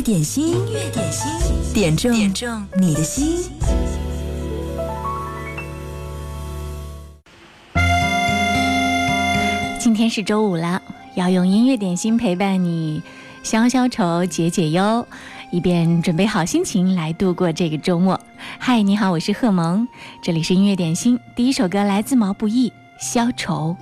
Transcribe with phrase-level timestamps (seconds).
[0.00, 1.30] 乐点心，音乐点心，
[1.74, 3.36] 点中点中你的心。
[9.78, 10.80] 今天是周五了，
[11.16, 13.02] 要用音乐点心陪伴你
[13.42, 15.06] 消消愁、解解忧，
[15.52, 18.18] 以便准备好心情来度过这个周末。
[18.58, 19.86] 嗨，你好，我是贺萌，
[20.22, 21.20] 这里是音乐点心。
[21.36, 23.76] 第一首歌来自毛不易，《消愁》。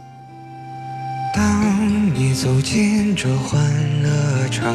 [1.32, 3.62] 当你走进这欢
[4.02, 4.74] 乐场，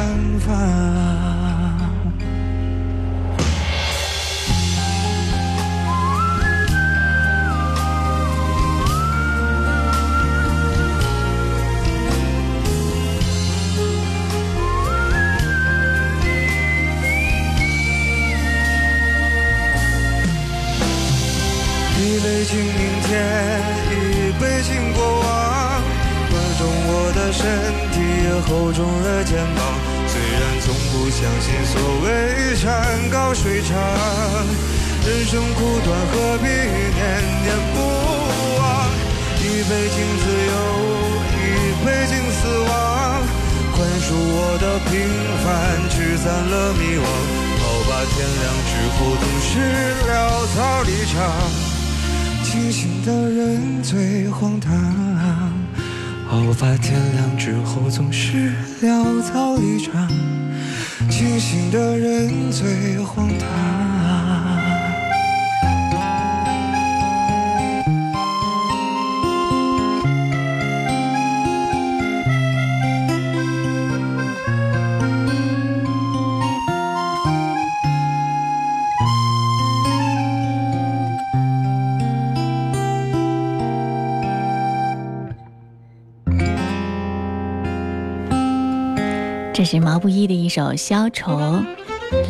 [89.71, 91.31] 是毛不易的一首《消愁》，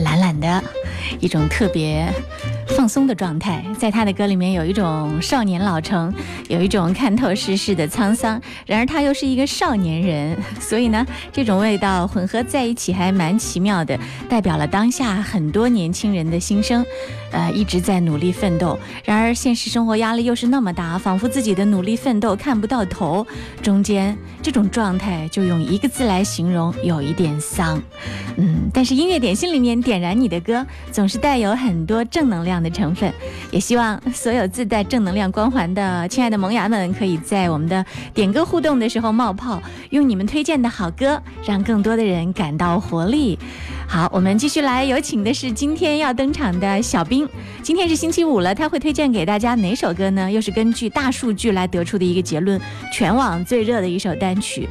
[0.03, 0.63] 懒懒的
[1.19, 2.07] 一种特别
[2.81, 6.11] 放松的状态，在他的歌里面有一种少年老成，
[6.49, 8.41] 有一种看透世事的沧桑。
[8.65, 16.83] 然而他又是一个少年人，所以呢，这种味道混合在一起还蛮奇妙的，代表了当下很多年轻人的心声。
[17.31, 23.25] 呃，一直在努力奋斗，然而现实生活压力又是那么大，仿佛自己的努力奋斗看不到头。
[23.61, 27.81] 中间这种状态，就用一个字来形容，有一点丧。
[28.35, 33.11] 嗯，但是音乐点心里面点燃你的歌，总是带有很多正能量的成分。
[33.51, 43.37] 也希望所有自带正能量光环的亲爱的萌芽们，可以在我们的点歌互动的时候冒泡，用你们推荐的好歌，让更多的人感到活力。
[43.91, 47.27] 好，我们继续来，有请的是今天要登场的小兵。
[47.61, 50.31] 今天是星期五了，他会推荐给大家哪首歌呢？
[50.31, 52.57] 又是根据大数据来得出的一个结论，
[52.93, 54.65] 全网最热的一首单曲。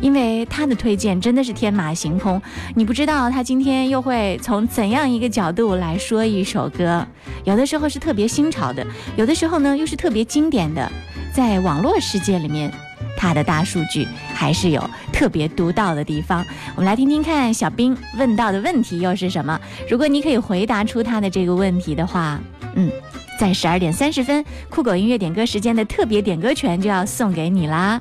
[0.00, 2.40] 因为他的推荐真的是天马行空，
[2.76, 7.04] 你不知道他今天又会从怎样一个角度来说一首歌。
[7.42, 10.88] 有的时候是特别新潮的，有的时候呢又是特别经典的，
[11.34, 12.72] 在网络世界里面。
[13.16, 16.44] 他的大数据还是有特别独到的地方，
[16.74, 19.60] 我们来听听看小兵问到的问题又是什么。
[19.88, 22.40] 如果你可以回答出他的这个问题的话，
[22.74, 22.90] 嗯，
[23.38, 28.00] 在十二点三十分酷狗音乐点歌时间的特别点歌权就要送给你啦。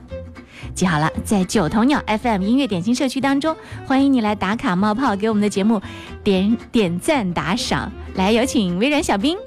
[0.76, 3.56] 记好了，在九头鸟 FM 音乐点心社区当中，
[3.86, 5.82] 欢迎你来打卡冒泡，给我们的节目
[6.24, 7.92] 点点赞打赏。
[8.16, 9.38] 来，有请微软小兵。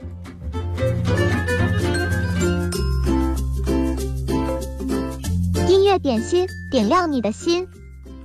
[5.99, 7.69] 点心点亮你的心，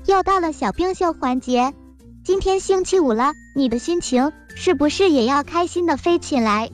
[0.05, 1.73] 又到了小冰秀环节。
[2.23, 6.69] 今天星期五了，你的心情是不是也要开心的飞起来？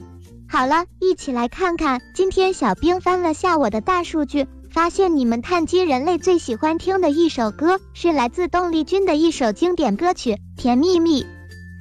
[0.48, 11.22] 好了，一起来看看今天小冰翻了下我的大数据，发现你们碳基人类最喜欢听的一首歌是来自邓丽君的一首经典歌曲《甜蜜蜜》。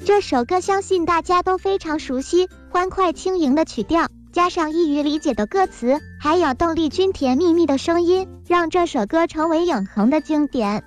[0.05, 10.83] 这首歌相信大家都非常熟悉，欢快轻盈的曲调，加上易于理解的歌词，还有邓丽君甜蜜蜜的声音，让这首歌成为永恒的经典。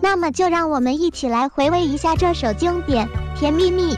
[0.00, 3.94] 那么就让我们一起来回味一下这首经典《甜蜜蜜》。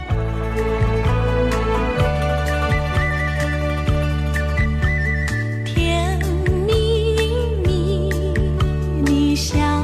[5.67, 6.19] 甜
[6.67, 8.11] 蜜蜜，
[9.05, 9.75] 你笑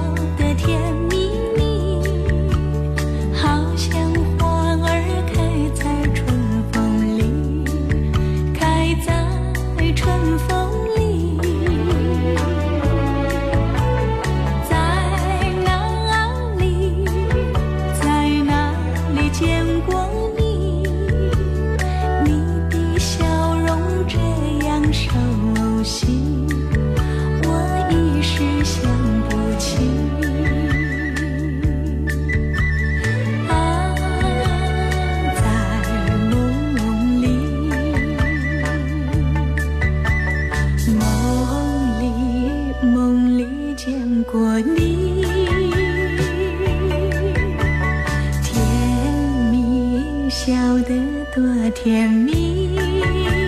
[50.45, 53.42] 笑得多甜蜜。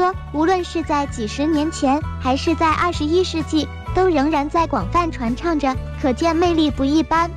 [0.00, 7.30] 歌无论是在几十年前，还是在二十一世纪，都仍然在广泛传唱着，可见魅力不一般。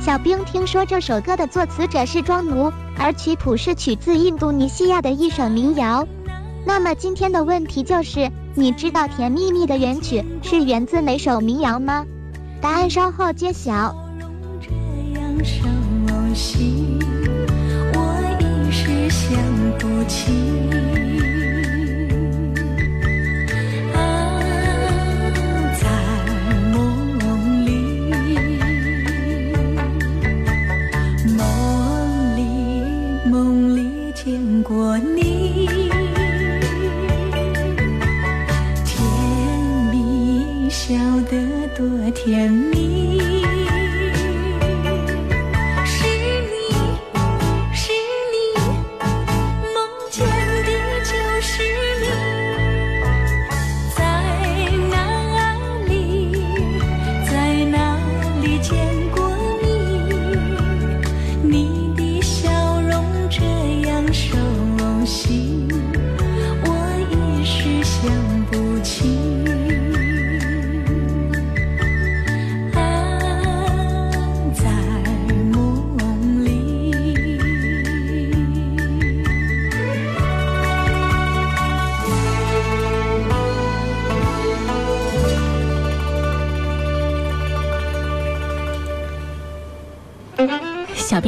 [0.00, 6.06] 小兵听说这首歌的作词者是庄奴，而曲谱是取自印度尼西亚的一首民谣。
[6.66, 12.04] 那么今天的问题就是，你知道《甜蜜蜜》的原曲是源自哪首民谣吗？
[12.60, 13.96] 答案稍后揭晓。
[17.94, 18.00] 我
[18.40, 19.38] 一时想
[19.78, 21.33] 不起。
[34.98, 35.88] 你。
[38.84, 39.00] 甜
[39.90, 40.94] 蜜，笑
[41.30, 41.36] 得
[41.76, 43.63] 多甜蜜。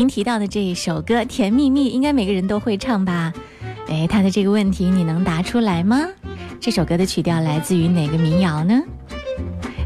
[0.06, 3.32] 提到的这一首歌《甜蜜蜜》，应该每个人都会唱吧？
[3.88, 6.00] 哎，他的这个问题你能答出来吗？
[6.60, 8.80] 这首歌的曲调来自于哪个民谣呢？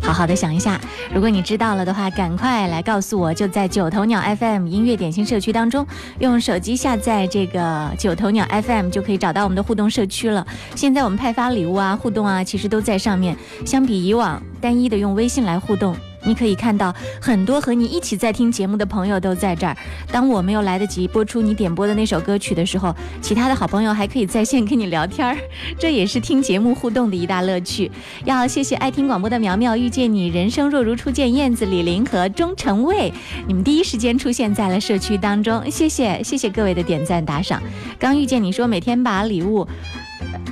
[0.03, 0.81] 好好的想一下，
[1.15, 3.33] 如果你知道了的话，赶快来告诉我。
[3.35, 5.87] 就在九头鸟 FM 音乐点心社区当中，
[6.19, 10.45] 用手机下载这个九头鸟 FM 就可以找到我们的互动社区了。
[10.75, 13.37] 现在我们派发礼物啊、互动啊，其实都在上面。
[13.67, 15.95] 相比以往单一的用微信来互动。
[16.25, 19.77] 你可以看到很多和你一起在听节目的朋友都在这儿。
[20.11, 25.37] 当我没有来得及播出你点播的那首歌曲的时候，其他的好朋友还可以在线跟你聊天儿，
[25.79, 27.91] 这也是听节目互动的一大乐趣。
[28.25, 33.13] 要谢谢爱听广播的苗苗，遇见你，人生若如初见燕子，李林和钟成卫，
[33.47, 37.63] 你们第一时间出现在了社区当中，谢谢谢谢各位的点赞打赏。
[37.99, 39.67] 刚遇见你说每天把礼物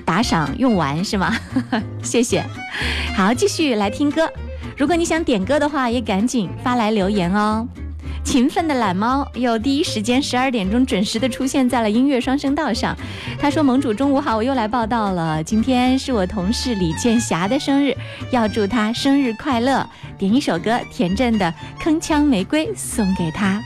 [0.05, 1.37] 打赏用完是吗？
[2.03, 2.45] 谢谢。
[3.15, 4.29] 好，继续来听歌。
[4.79, 7.67] 如果你想点歌的话，也赶紧发来留言哦。
[8.23, 12.97] 勤奋的懒猫又第一时间十二点钟准时的出现在了音乐双声道上。
[13.41, 15.43] 他说：“盟主中午好，我又来报道了。
[15.43, 17.93] 今天是我同事李建霞的生日，
[18.31, 19.85] 要祝他生日快乐。
[20.17, 23.61] 点一首歌，田震的《铿锵玫瑰》送给他。”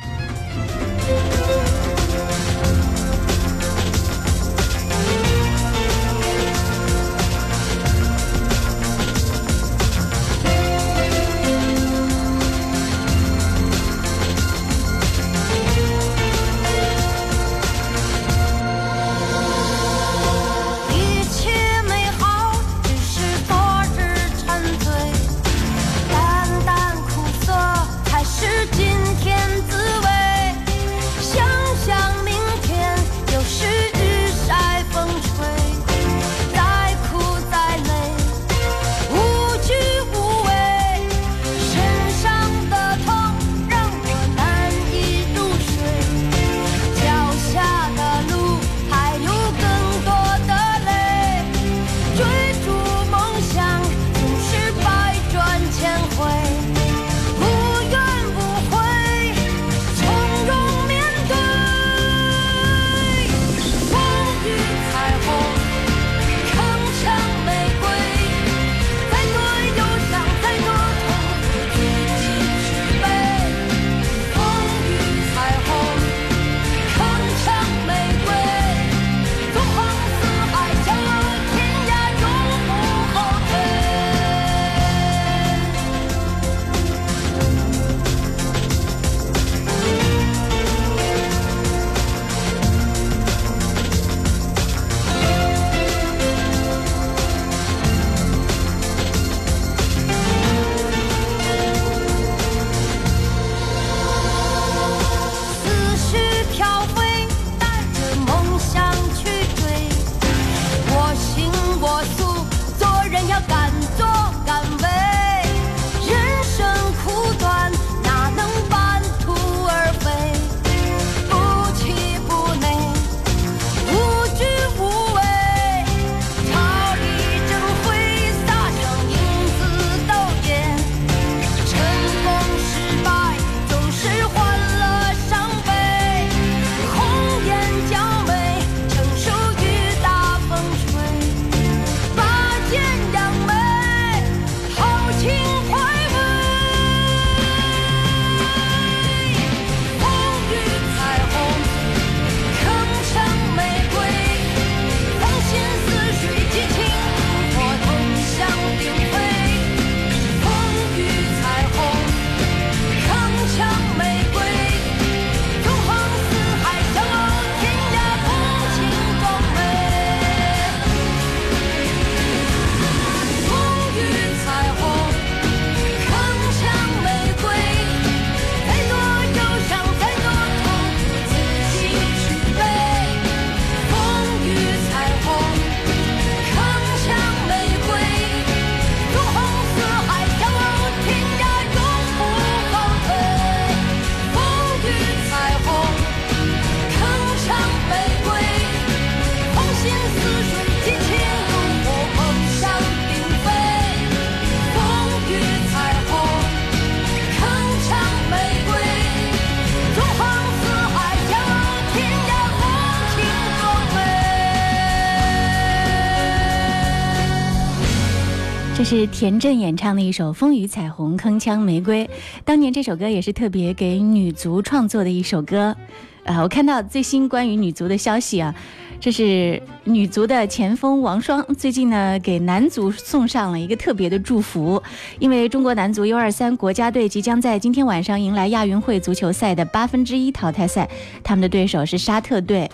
[219.06, 222.04] 田震演唱的一首《风雨彩虹铿锵玫瑰》，
[222.44, 225.76] 当年这首歌也是特别给女足创作的一首歌。
[226.24, 228.54] 呃，我看到最新关于女足的消息啊，
[229.00, 234.80] 这是女足的前锋王霜最近呢给男足送上了一个特别的祝福，
[235.18, 240.88] 因为中国男足 U23 国家队即将在今天晚上迎来亚运会足球赛的八分之一淘汰赛，
[241.24, 242.70] 他们的对手是沙特队。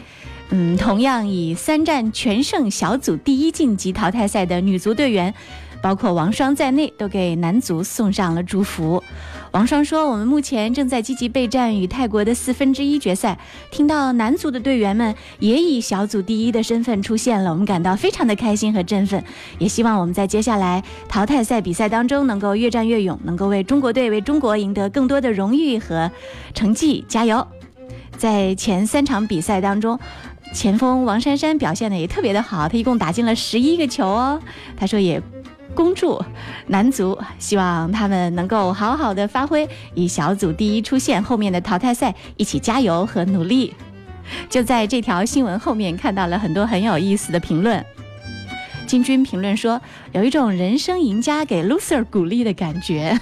[0.51, 5.33] 嗯，同样以三战全胜小组第一晋级淘汰赛的女足队员。
[5.83, 9.03] 包括王霜在内，都给男足送上了祝福。
[9.51, 13.39] 王霜说：“我们目前正在积极备战与泰国的四分之一决赛。
[13.71, 19.25] 听到男足的队员们也以小组第一的身份出现了，我们感到非常的开心和振奋。
[19.59, 26.11] 也希望我们在接下来淘汰赛比赛当中能够越战越勇，能够为中国队、为中国赢得更多的荣誉和
[26.53, 27.03] 成绩。
[27.09, 27.47] 加油！
[28.19, 29.99] 在前三场比赛当中，
[30.53, 34.39] 前锋王珊珊表现的也特别的好，他一共打进了十一个球哦。
[34.77, 35.23] 他说也。”
[35.79, 36.21] 恭祝
[36.67, 43.73] 男足，希望他们能够好好的发挥，以小组第一出线，后面的淘汰赛一起加油和努力。
[44.51, 47.87] 就在这条新闻后面看到了很多很有意思的评论。
[48.89, 49.81] 金军评论说，
[50.11, 53.17] 有一种人生赢家给 loser 鼓励的感觉。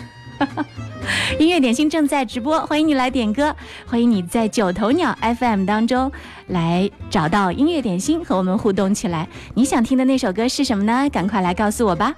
[1.38, 6.10] 音乐点心正在直播，欢迎你来点歌，欢迎你在九头鸟 FM 当中
[6.46, 9.28] 来找到音乐点心和我们互动起来。
[9.52, 11.06] 你想听的那首歌是什么呢？
[11.10, 12.14] 赶快来告诉我吧。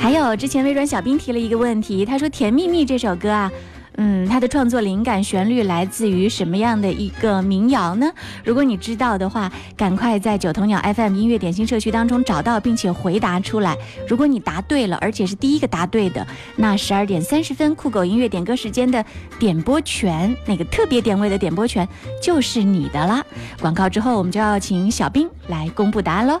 [0.00, 3.52] 还有之前微软小兵提了一个问题，他说《甜蜜蜜》这首歌啊。
[3.96, 8.10] 嗯，它的创作灵感旋律来自于什么样的一个民谣呢？
[8.42, 13.76] 如果你知道的话，赶快在九头鸟 FM 音乐点心社区当中找到，并且回答出来。
[14.08, 16.26] 如果你答对了，而且是第一个答对的，
[16.56, 19.04] 那十二点三十分酷狗音乐点歌时间的
[19.38, 21.86] 点播权，那个特别点位的点播权
[22.22, 23.22] 就是你的啦。
[23.60, 26.40] 广告之后，我们就要请小兵来公布答案喽。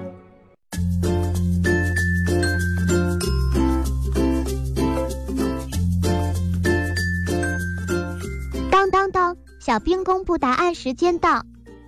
[9.71, 11.29] 小兵公布答案时间到，《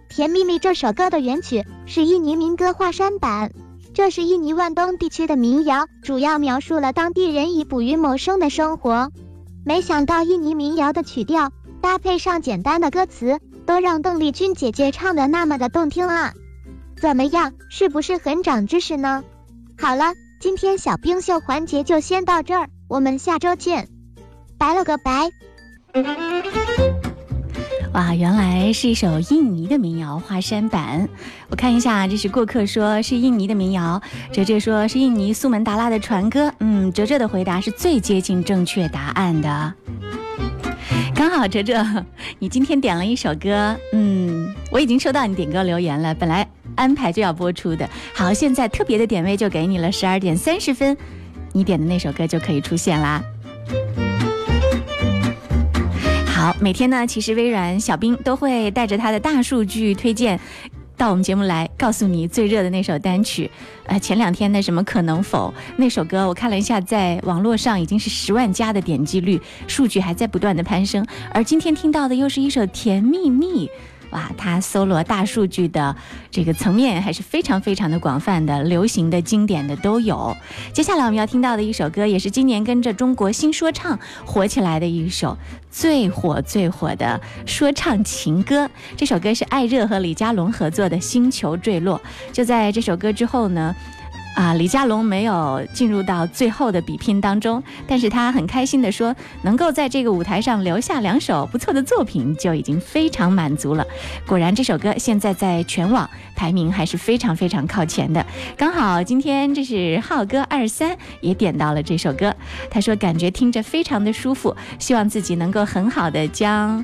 [0.08, 3.52] 甜蜜蜜》这首歌的原曲是印尼民歌华山版，
[3.94, 9.12] 这是印尼万东地区的民谣，主要描述了当地人以捕鱼谋生的生活。
[9.66, 16.32] 没想到印尼民谣的曲调搭配上简单的歌词，都让邓丽君姐姐唱的那么的动听啊！
[17.02, 19.26] 怎么样，是不是很长知识呢？
[19.78, 23.90] 好了，今天小兵秀环节就先到这儿，我们下周见，
[24.58, 25.32] 拜了个拜。
[27.94, 31.08] 哇，原来是一首印尼的民谣华山版。
[31.48, 36.52] 我看一下，这是过客说是印尼的民谣，哲哲说是印尼苏门答腊的船歌。
[36.60, 39.74] 嗯，哲哲的回答是最接近正确答案的。
[41.14, 41.86] 刚好哲哲，
[42.40, 47.88] 你今天点了一首歌，嗯，我已经收到你点歌留言了，本来安排就要播出的。
[48.16, 50.98] 好，现在特别的点位就给你了，十二点三十分，
[51.52, 53.24] 你点的那首歌就可以出现啦。
[56.44, 60.38] 好，每天呢，其实微软小冰都会带着他的大数据推荐，
[60.98, 63.50] 到我们节目来告诉你最热的那首单曲。
[63.86, 71.08] 呃，前两天的什么可能否那首歌，我看了一下，在网络上已经是十万加的点击率，数据还在不断的攀升。
[71.32, 73.70] 而今天听到的又是一首甜蜜蜜。
[74.14, 75.96] 哇，它搜罗大数据的
[76.32, 80.36] 这个层面还是非常非常的广泛的，流行的、经典的都有。
[80.72, 85.38] 接下来我们要听到的一首歌，也是今年跟着中国新说唱火起来的一首
[85.72, 88.70] 最火最火的说唱情歌。
[88.96, 92.00] 这首歌是艾热和李佳隆合作的《星球坠落》。
[92.32, 93.76] 就在这首歌之后呢。
[94.36, 103.86] 啊，李佳隆没有进入到最后的比拼当中，但是他很开心的说，能够在这个舞台上留下两首不错的作品，就已经非常满足了。
[104.26, 108.26] 果然，这首歌现在在全网排名还是非常非常靠前的。
[108.58, 112.36] 刚好今天这是浩哥二三也点到了这首歌，
[112.72, 116.84] 他说感觉听着非常的舒服，希望自己能够很好的将，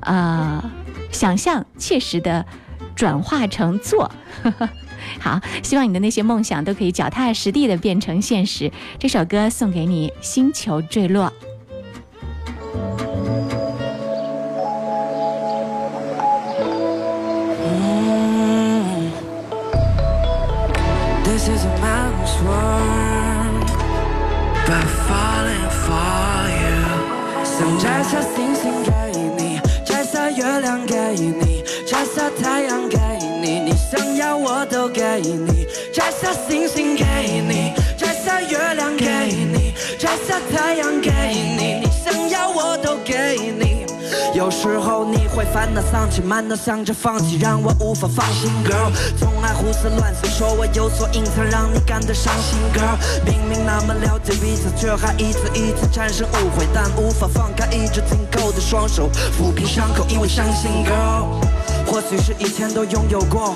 [0.00, 0.62] 呃，
[1.10, 2.46] 想象切实的
[2.94, 4.08] 转化成做。
[5.20, 8.70] 好，希望你的那些梦想都可以脚踏实地的变成现实。
[8.98, 11.26] 这首歌送给你，《星球坠落》。
[17.62, 19.10] 嗯。
[21.24, 23.66] This is a magic world
[24.66, 26.76] by falling for you。
[27.44, 28.90] 想摘下星星给
[29.36, 33.13] 你，摘下月亮给你，摘下太阳给，你
[33.94, 35.68] 想要我都给你。
[35.92, 37.04] 摘下星星给
[37.48, 43.86] 你，摘下月亮给你，摘下太阳给你，你想要我都给你。
[44.34, 48.90] 有时候你会烦恼丧气，满脑想着放弃，让我无法放心，girl。
[49.16, 52.98] 总爱胡思乱想，说我有所隐藏，让你感到伤心，girl。
[53.24, 61.40] 明明那么了解彼此，却还一次一次产生误会，但无法放开一直紧扣的双手，抚平伤口，因为伤心，girl。
[61.86, 63.54] 或许是以前都拥有过，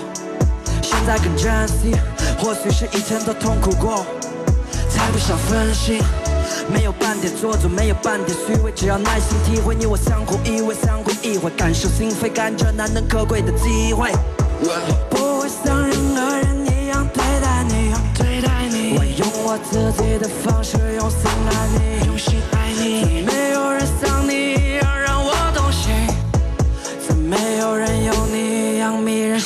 [1.09, 1.97] 在更珍惜；
[2.39, 4.05] 或许是以前都痛苦过，
[4.91, 6.03] 才不想分心。
[6.71, 14.13] 没有半点做作，没有半点虚伪，只要耐心体会，你我相互依偎，相互依偎，感受心扉，感觉难能可贵的机会。
[14.61, 14.69] 我
[15.09, 18.99] 不会像任何人一样对待你，对待你。
[18.99, 19.27] 我用。
[19.47, 23.48] 我自己的方式用心爱你，用心爱你。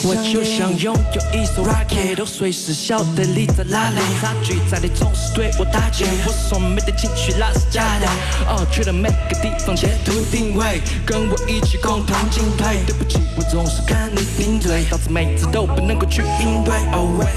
[0.04, 3.96] 我就像拥有一艘 rocket，都随时晓得你在哪里。
[4.20, 8.06] 差距在你总是对我打击，我说没的情绪那是假的。
[8.48, 12.82] 哦，去了每个地方截图定位，跟我一起共同进退。
[12.84, 16.74] 对不起，我总是跟你顶嘴，导致每次都不能够去应对。
[16.92, 17.28] Oh wait。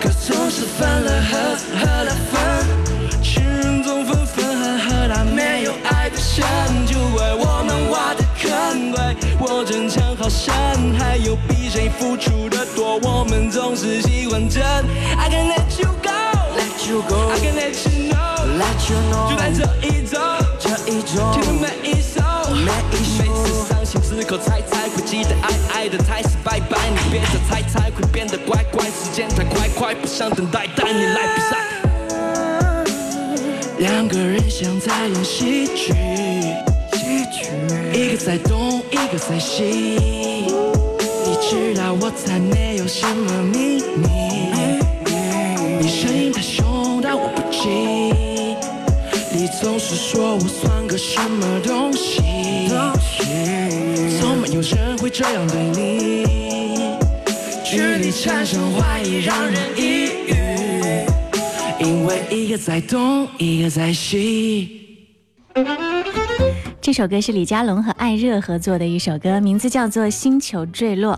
[0.00, 1.38] 可总是分了合，
[1.78, 6.44] 合了分，情人总分分合合，他没有爱的深，
[6.86, 8.90] 就为我们挖的坑。
[8.90, 10.54] 怪我坚强好像，
[10.98, 14.62] 还有比谁付出的多，我们总是喜欢争。
[15.16, 20.20] I can let you go，let you go，I can let you know，let you know，就在这一周，
[20.58, 22.20] 这一周，听每一首，
[22.52, 29.70] 每一首，每次伤心之后猜猜，会记得爱爱的才是拜拜，你别再猜猜，会变得乖乖，时间太快。
[29.70, 31.56] 快不想等待，带你来比赛。
[33.78, 35.94] 两个人像在演戏剧，戏剧，
[38.00, 39.62] 一个在东，一个在西。
[39.62, 44.08] 你知道我才没有什么秘密。
[45.78, 47.68] 你声音太凶，但我不急。
[49.30, 52.22] 你总是说我算个什么东西？
[54.18, 56.24] 从没有人会这样对你。
[57.62, 64.89] 距离产生怀疑，让人抑郁，因为一个在东，一个在西。
[66.90, 71.14] 这首歌是李佳隆和艾热合作的一首歌，名字叫做《星球坠落》。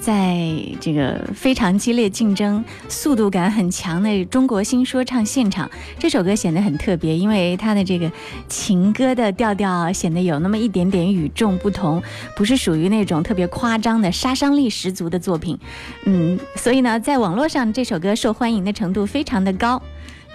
[0.00, 8.10] 在这个非常激烈竞争、速度感很强的中国新说唱现场，这首歌显得很特别，因为它的这个
[8.48, 12.02] 情歌的调调显得有那么一点点与众不同，
[12.34, 15.56] 不是属于那种特别夸张的、杀伤力十足的作品。
[16.04, 19.80] 嗯，所以呢，在网络上这首歌受欢迎的程度非常的高。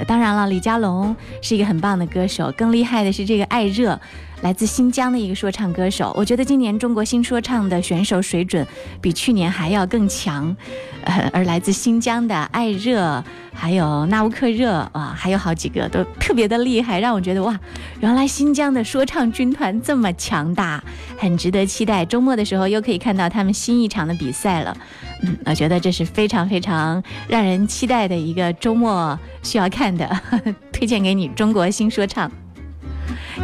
[0.08, 4.00] 当然了，李佳隆是一个很棒的歌手，更厉害的是这个艾热。
[4.42, 8.66] 来自新疆的一个说唱歌手，我觉得今年中国新说唱的选手水准
[9.02, 10.56] 比去年还要更强，
[11.04, 17.60] 呃，而来自新疆的艾热，还有纳乌克热啊，还有好几个都特别的厉害，让我觉得哇，
[18.00, 20.84] 原来新疆的说唱军团这么强大，
[21.18, 22.06] 很值得期待。
[22.06, 24.78] 周末的时候又可以看到他们新一场的比赛了，
[25.24, 30.08] 嗯，我觉得这是非常非常让人期待的一个周末需要看的，
[30.72, 32.32] 推荐给你中国新说唱。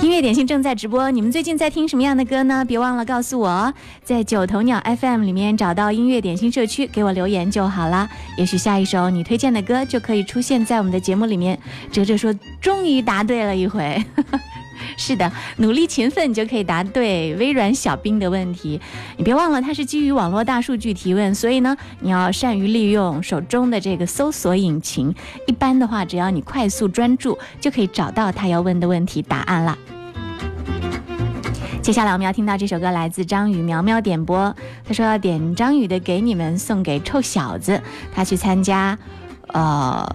[0.02, 2.66] 音乐点心正在直播，你们最近在听什么样的歌呢？
[2.66, 8.10] 别忘了告诉我哦，在九头鸟 FM 里面找到音乐点心社区，给我留言就好了。
[8.38, 11.58] 也许下一首你推荐的歌就可以出现在我们的节目里面。
[11.92, 14.04] 哲哲说，终于答对了一回。
[14.98, 18.80] 是的，努力勤奋你就可以答对微软小冰的问题。
[19.18, 25.14] 你别忘了，它是基于网络大数据提问，所以呢，你要善于利用手中的这个搜索引擎。
[25.48, 29.78] 一般的话，只要你快速专注，就可以找到他要问的问题答案了。
[31.82, 34.56] 接下来我们要听到这首歌，来自张宇苗苗点播。
[34.86, 37.82] 他说要点张宇的《给你们》，送给臭小子。
[38.14, 38.98] 他去参加，
[39.48, 40.08] 呃。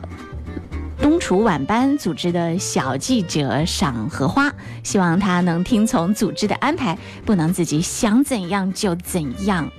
[1.01, 9.71] 东楚晚班组织的小记者赏荷花，希望他能听从组织的安排，不能自己想怎样就怎样。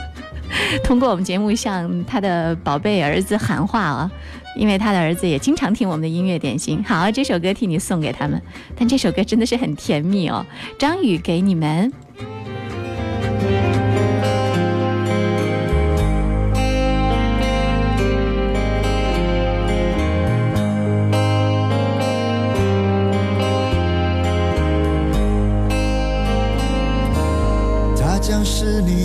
[0.84, 4.10] 通过我们节目向他的宝贝儿子喊话啊，
[4.56, 6.82] 因为他的儿子也经常听我们的音乐点心。
[6.84, 8.40] 好，这首歌替你送给他们，
[8.76, 10.44] 但这首歌真的是很甜蜜哦。
[10.78, 11.90] 张宇给你们。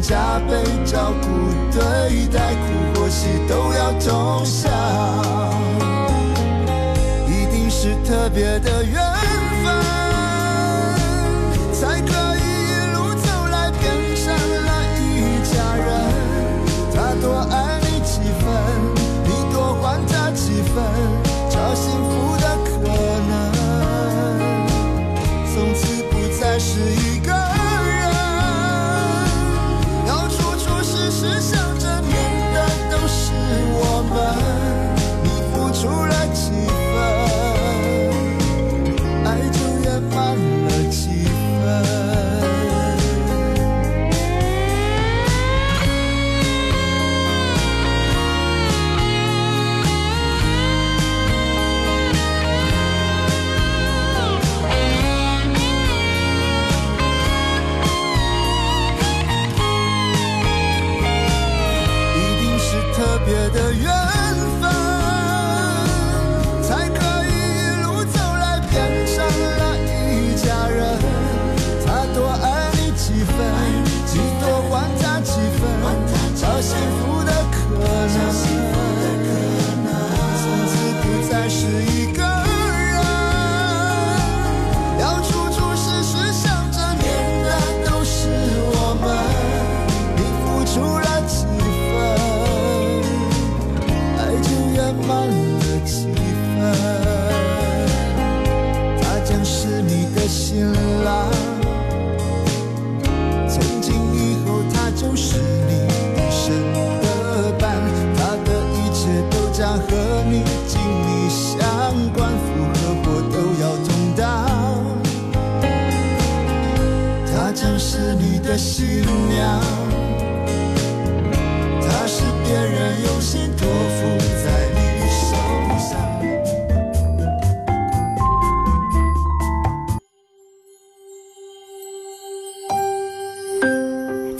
[0.00, 1.26] 加倍照顾。
[1.70, 4.72] 对待苦或喜都要同享，
[7.28, 9.02] 一定是特别的缘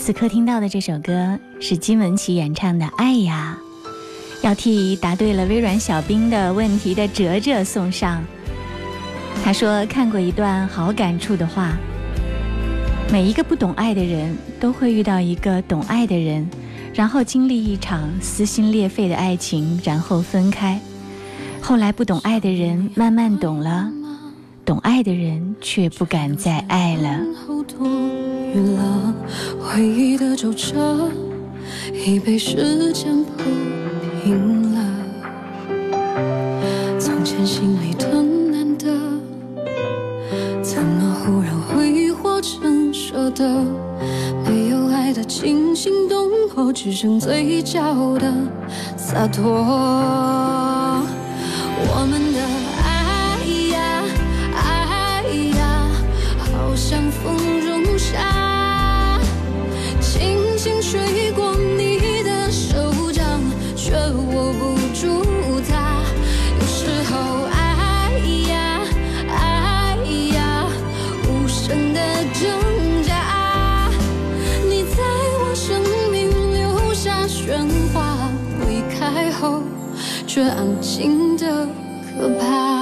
[0.07, 3.57] 此刻听到的这首歌是金玟岐演唱的《爱呀》，
[4.41, 8.23] 要替答对了微软小冰的问题的哲哲送上。
[9.43, 11.75] 他说看过一段好感触的话：
[13.11, 16.49] 每一个不懂爱的人都会遇到一个懂爱的人，
[16.93, 20.79] 然后经历一场撕心裂肺的爱情，然后分开。
[21.61, 23.91] 后来不懂爱的人慢慢懂了，
[24.63, 27.19] 懂爱的人却不敢再爱了。
[28.57, 29.13] 后多远了？
[29.59, 31.09] 回忆的皱褶
[31.93, 33.43] 已被时间铺
[34.23, 34.81] 平了。
[36.99, 38.87] 从前心里的难得，
[40.63, 43.63] 怎么忽然挥霍成舍得？
[44.45, 48.33] 没有爱的惊心动魄，只剩嘴角的
[48.95, 49.43] 洒脱。
[51.89, 52.33] 我们
[60.81, 63.41] 吹过你的手掌，
[63.75, 65.23] 却握不住
[65.67, 66.03] 它。
[66.59, 68.11] 有时候爱
[68.47, 68.81] 呀，
[69.27, 69.97] 爱
[70.33, 70.67] 呀，
[71.27, 71.99] 无声的
[72.33, 73.89] 挣扎。
[74.69, 75.03] 你在
[75.39, 78.29] 我生命留下喧哗，
[78.67, 79.63] 离开后
[80.25, 81.67] 却安静的
[82.17, 82.76] 可怕。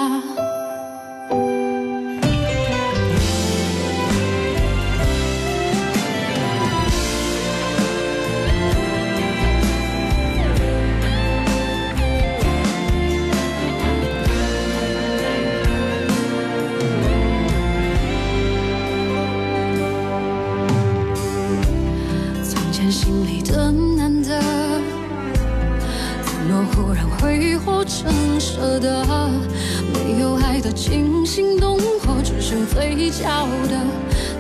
[33.05, 33.85] 比较的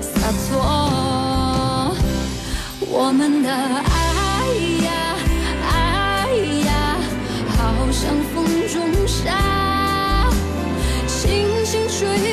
[0.01, 0.09] 洒
[0.49, 1.93] 脱。
[2.89, 3.53] 我们的爱
[4.83, 4.89] 呀，
[5.69, 6.33] 爱
[6.65, 6.97] 呀，
[7.55, 8.01] 好像
[8.33, 8.75] 风中
[9.07, 10.31] 沙，
[11.05, 12.24] 轻轻吹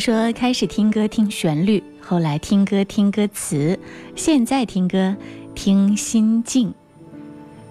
[0.00, 3.78] 说，开始听歌听旋律，后来听歌听歌词，
[4.16, 5.14] 现在听歌
[5.54, 6.72] 听心境。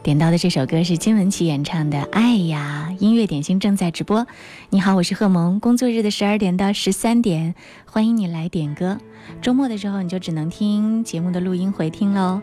[0.03, 4.25] 点到的这首歌是金文岐演唱的《爱呀》，音乐点心正在直播。
[4.69, 5.59] 你好，我是贺萌。
[5.59, 8.99] 工作日的十二点到十三点，欢迎你来点歌。
[9.41, 12.41] 周末的时候你就只能听节目的录音回听喽。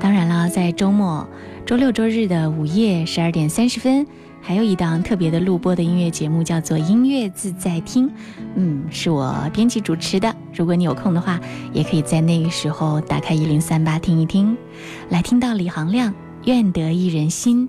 [0.00, 1.26] 当然了，在周末、
[1.64, 4.06] 周六、周日的午夜十二点三十分，
[4.48, 8.08] 还有一档特别的录播的音乐节目，叫做《音乐自在听》。
[8.54, 10.34] 嗯，是我编辑主持的。
[10.54, 11.38] 如果你有空的话，
[11.70, 14.56] 也可以在那个时候打开一零三八听一听，
[15.10, 16.14] 来听到李行亮。
[16.46, 17.68] 愿得一人心。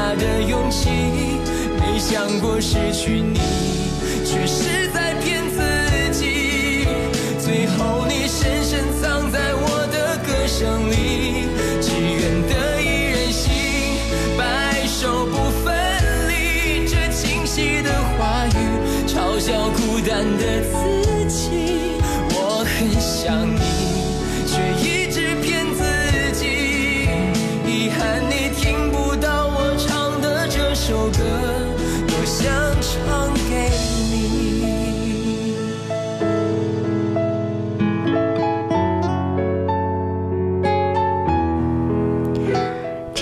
[0.00, 0.88] 大的勇气。
[1.78, 3.38] 没想过失去你，
[4.24, 4.88] 却是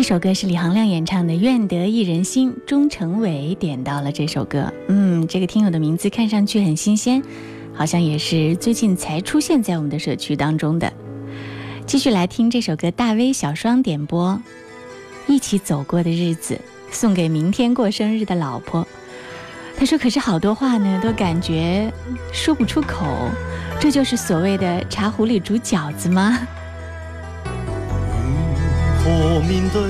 [0.08, 4.72] 首歌是李行亮演唱的《愿得一人心》，钟成伟点到了这首歌。
[4.88, 7.22] 嗯，这个听友的名字看上去很新鲜，
[7.74, 10.90] 好像也是最近才出现在我们的社区当中的。
[11.84, 14.30] 继续来听这首歌，大 V 小双点播，
[15.30, 16.54] 《一起走过的日子》，
[16.90, 18.88] 送给明天过生日的老婆。
[19.76, 21.92] 他说：“可是好多话呢，都感觉
[22.32, 23.28] 说不出口，
[23.78, 26.48] 这就是所谓的茶壶里煮饺子吗？
[29.08, 29.80] 如何面对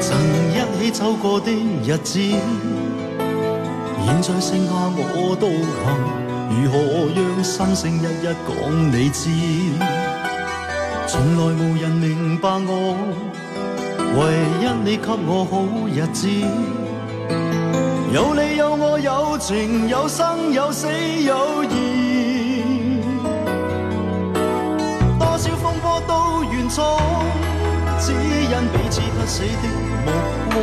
[0.00, 0.16] 曾
[0.54, 1.52] 一起走过的
[1.84, 2.18] 日子？
[4.06, 5.46] 现在剩下我独
[5.84, 5.84] 行，
[6.48, 6.78] 如何
[7.14, 8.50] 让心声一一讲
[8.90, 9.28] 你知？
[11.06, 12.96] 从来无人明白我，
[14.16, 14.18] 唯
[14.62, 15.52] 一你给我好
[15.86, 16.26] 日子。
[18.14, 23.02] 有你有我有情有生有死有义，
[25.18, 26.98] 多少风波都愿闯，
[28.10, 29.68] 只因彼此不死的
[30.04, 30.08] 目
[30.50, 30.56] 光。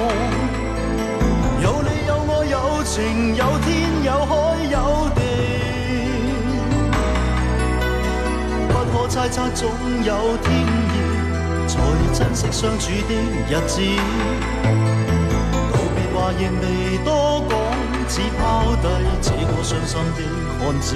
[1.61, 2.93] 有你有我有情
[3.35, 3.67] 有天
[4.03, 4.31] 有海
[4.69, 4.75] 有
[5.15, 5.19] 地，
[8.67, 9.69] 不可猜测总
[10.03, 10.11] 有
[10.43, 10.45] 天
[10.91, 10.95] 意，
[11.67, 11.73] 才
[12.13, 13.11] 珍惜相处的
[13.49, 13.81] 日子。
[15.71, 17.09] 道别话亦未多
[17.49, 17.51] 讲，
[18.09, 18.85] 只抛低
[19.21, 20.19] 这个伤心的
[20.59, 20.95] 汉子。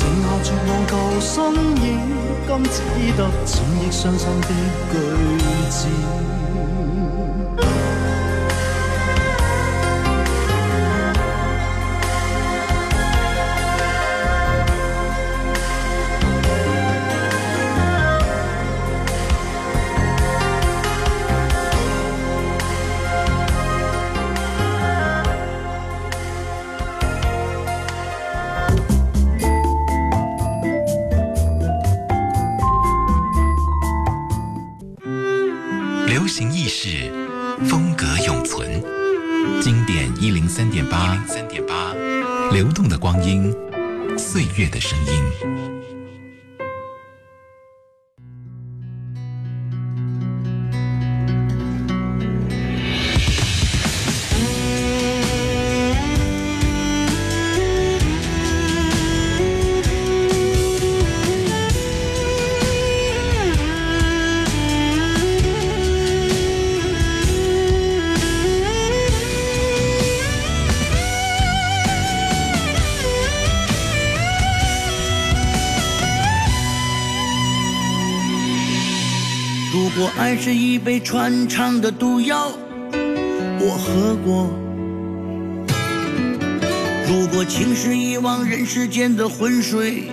[0.00, 1.30] 剩下绝望旧身
[1.84, 1.86] 影，
[2.46, 2.80] 今只
[3.18, 4.48] 得千亿伤心的
[4.90, 4.94] 句
[5.68, 5.78] 子。
[44.60, 45.59] 月的声音。
[80.80, 82.50] 爱是一杯穿肠的毒药，
[83.60, 84.48] 我喝过；
[87.06, 90.04] 如果情是一汪人世间的浑水，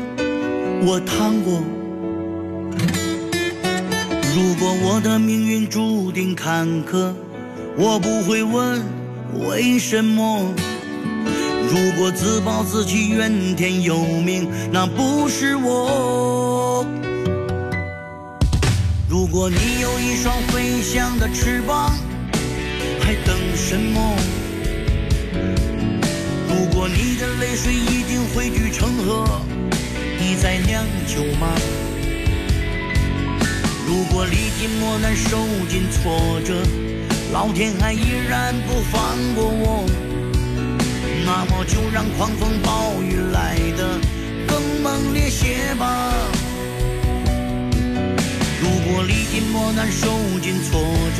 [0.86, 1.62] 我趟过；
[4.36, 7.14] 如果我的命运注定坎坷，
[7.78, 8.84] 我不会问
[9.48, 10.54] 为什么；
[11.70, 16.37] 如果自暴自弃、怨天尤命，那不是我。
[19.38, 21.96] 果你有一双飞翔的翅膀，
[23.00, 24.16] 还等什么？
[26.50, 29.40] 如果你的泪水已经汇聚成河，
[30.20, 31.54] 你在酿酒吗？
[33.86, 35.38] 如果历尽磨难，受
[35.70, 36.56] 尽挫折，
[37.32, 39.86] 老天还依然不放过我，
[41.24, 44.00] 那么就让狂风暴雨来得
[44.48, 46.12] 更猛烈些吧。
[48.90, 50.08] 我历尽磨难，受
[50.40, 50.80] 尽挫
[51.18, 51.20] 折，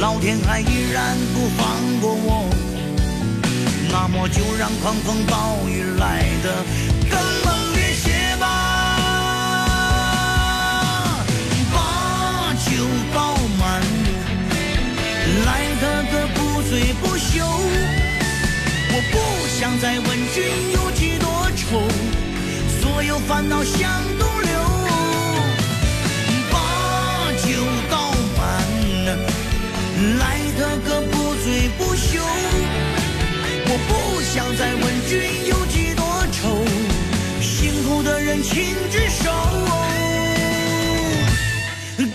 [0.00, 1.64] 老天还依然不放
[2.00, 2.50] 过我，
[3.90, 6.64] 那么就让狂风暴雨来的
[7.08, 8.44] 更猛烈些吧。
[11.72, 12.70] 把酒
[13.14, 13.80] 倒满，
[15.46, 15.48] 来
[15.80, 17.46] 得个不醉不休。
[18.90, 19.14] 我不
[19.58, 21.86] 想再问君有几多愁，
[22.80, 24.28] 所有烦恼向东
[30.18, 32.20] 来得个不醉不休。
[33.66, 36.64] 我不想再问君有几多愁，
[37.40, 39.30] 辛苦的人请举手，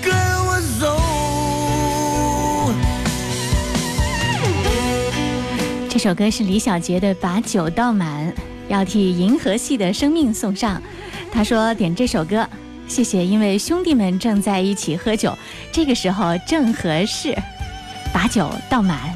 [0.01, 0.13] 跟
[0.45, 0.83] 我走。
[5.89, 8.31] 这首歌是李小杰的《把酒倒满》，
[8.67, 10.81] 要替银河系的生命送上。
[11.31, 12.47] 他说点这首歌，
[12.87, 15.37] 谢谢，因为兄弟们正在一起喝酒，
[15.71, 17.37] 这个时候正合适，
[18.11, 19.13] 把酒倒满。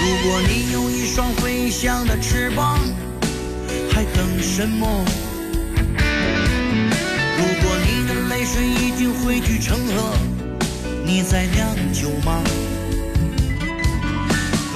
[0.00, 2.78] 如果你有一双飞翔的翅膀，
[3.92, 5.04] 还等什么？
[7.38, 10.16] 如果你的泪水已经汇聚成河，
[11.04, 12.42] 你在酿酒吗？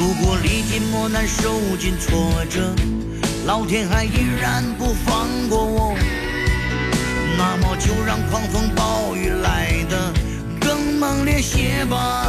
[0.03, 2.75] 如果历尽磨难，受尽挫折，
[3.47, 5.95] 老天还依然不放过我，
[7.39, 10.13] 那么就让狂风暴雨来得
[10.61, 12.27] 更猛烈些吧。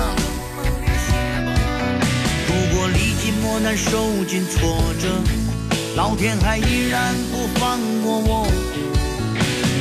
[2.48, 5.08] 如果历尽磨难，受尽挫折，
[5.96, 8.48] 老天还依然不放过我，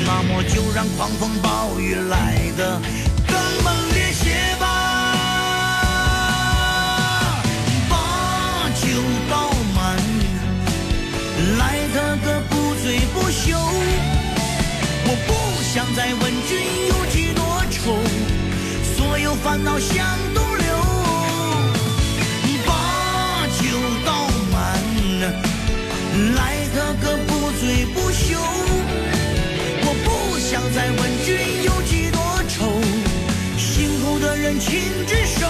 [0.07, 2.81] 那么就让狂风暴雨来得
[12.93, 13.57] 醉不休。
[15.07, 15.33] 我不
[15.63, 17.97] 想再问君有几多愁，
[18.95, 20.67] 所有烦恼向东流。
[22.45, 23.65] 你把酒
[24.05, 24.55] 倒满，
[26.35, 28.39] 来个个不醉不休。
[29.85, 32.79] 我不想再问君有几多愁，
[33.57, 34.69] 幸福的人请
[35.07, 35.49] 举手，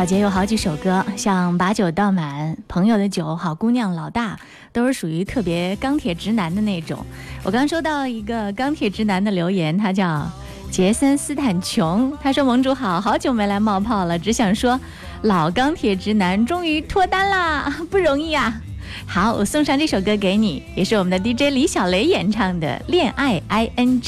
[0.00, 4.34] 小杰有好几首歌，像《把酒倒满》《朋友的酒》《好姑娘》《老大》，
[4.72, 7.04] 都是属于特别钢铁直男的那种。
[7.42, 10.26] 我刚收到一个钢铁直男的留言，他叫
[10.70, 14.80] 杰森斯坦琼，他说：“盟主好，好久没来冒泡了，只想说，
[15.20, 18.58] 老钢铁直男终于脱单啦， 不容易啊！”
[19.06, 24.00] 好，我送上这首歌给你，也是我们的 DJ 李小雷演唱的《恋爱 ING》，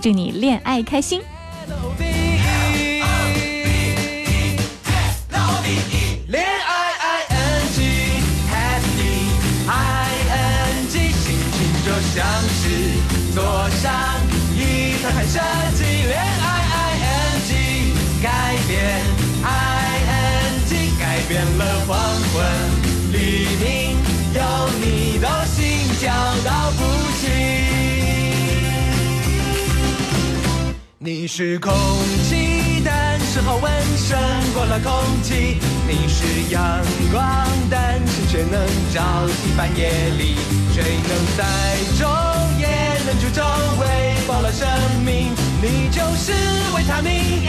[0.00, 1.20] 祝你恋爱开心。
[6.28, 6.70] 恋爱
[7.30, 9.28] ing happy
[9.68, 12.16] ing 心情就像
[12.48, 12.62] 是
[13.34, 13.38] 坐
[13.80, 13.84] 上
[14.54, 14.58] 一
[15.02, 15.34] 台海设
[15.76, 15.80] 计。
[16.06, 16.44] 恋爱
[17.48, 17.52] ing
[18.22, 18.26] 改
[18.68, 18.70] 变
[19.44, 21.90] ing 改变了黄
[22.32, 22.34] 昏
[23.12, 23.16] 黎
[23.62, 23.62] 明，
[24.34, 24.38] 有
[24.80, 25.58] 你的心
[26.00, 26.02] 跳
[26.44, 26.80] 到不
[27.20, 27.22] 行。
[30.98, 31.74] 你是空
[32.28, 34.18] 气，但是好闻，胜
[34.54, 35.58] 过了空气。
[35.86, 36.62] 你是阳
[37.10, 40.36] 光，但是却能照进半夜里。
[40.72, 41.44] 谁能在
[41.98, 42.06] 昼
[42.58, 42.68] 夜
[43.06, 43.42] 忍住周
[43.80, 44.66] 围饱了生
[45.04, 45.32] 命？
[45.60, 46.32] 你就是
[46.74, 47.44] 维他命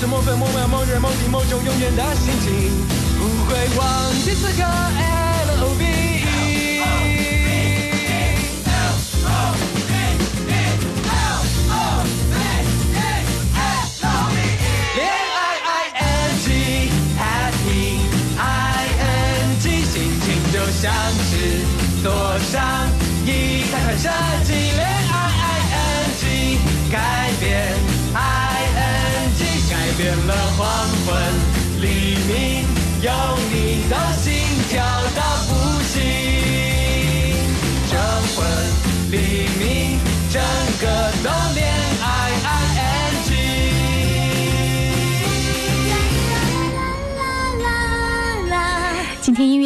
[0.00, 2.86] 是某日某时某分某秒某日某地某种永远的心情，
[3.18, 4.62] 不会忘记此刻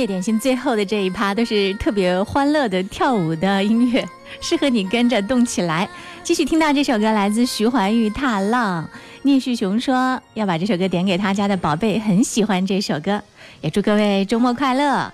[0.07, 4.05] 点心最后的这一趴都是特别欢乐的跳舞的音乐，
[4.41, 5.89] 适合你跟着动起来。
[6.23, 8.85] 继续听到这首歌，来自徐怀钰《踏浪》。
[9.23, 13.23] 聂旭雄说要把这首歌点给他家的宝贝，很喜欢这首歌，
[13.61, 15.13] 也祝各位周末快乐。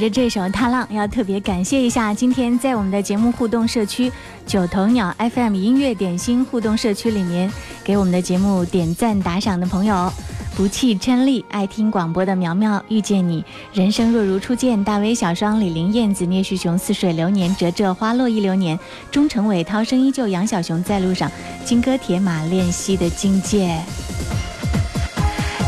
[0.00, 4.10] 着这首《踏浪》，要特别感谢一下今天在我们的节目互动社区
[4.46, 7.52] 九头鸟 FM 音乐点心互动社区里面
[7.84, 10.10] 给我们的节目点赞打赏的朋友。
[10.56, 18.78] 不弃琛丽，爱听广播的苗苗，遇见你，人生若如初见，大威小双，李玲燕子，聂旭雄，似水流年，折折花落一流年，
[19.10, 21.30] 钟成伟，涛声依旧，杨小熊在路上，
[21.64, 23.80] 金戈铁马练习的境界。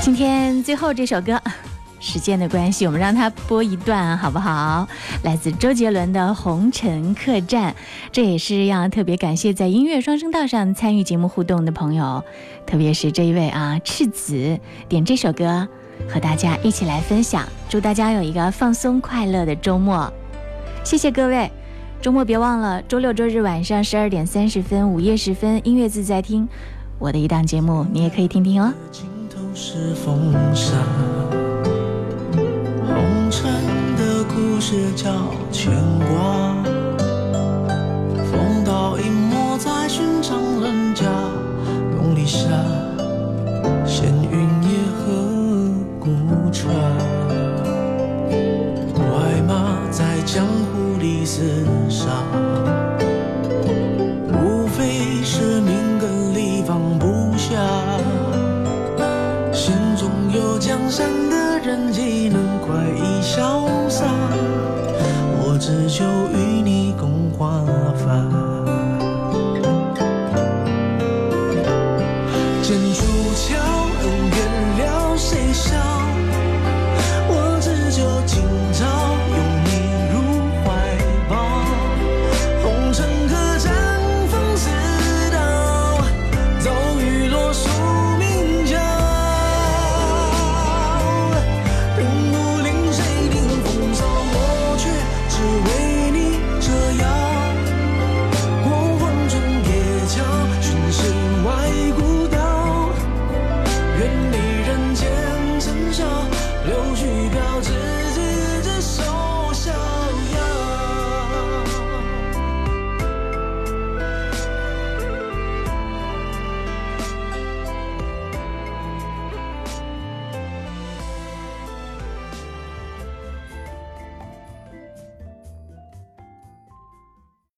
[0.03, 1.41] 今天最后这首歌，
[2.03, 4.89] 时间的关系，我们让它播一段好不好？
[5.23, 7.73] 来自周杰伦的《红尘客栈》，
[8.11, 12.25] 这也是要特别感谢在音乐双声道上参与节目互动的朋友，
[12.67, 15.69] 特别是这一位啊赤子点这首歌
[16.09, 20.13] 和大家一起来分享，祝大家有一个放松快乐的周末，
[20.83, 21.49] 谢谢各位。
[22.01, 26.49] 周末别忘了，周六周日晚上十二点三十分、午夜时分，音乐自在听
[26.99, 28.73] 我的一档节目，你也可以听听哦。
[29.55, 30.73] 是风沙，
[34.73, 35.13] 这叫
[35.53, 36.62] 牵挂。